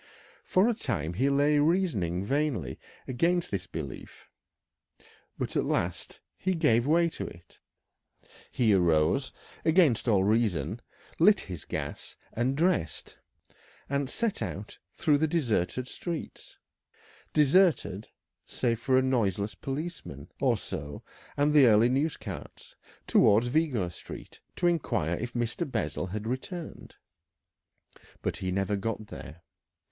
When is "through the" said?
14.95-15.27